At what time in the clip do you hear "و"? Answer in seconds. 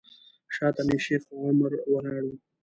2.27-2.31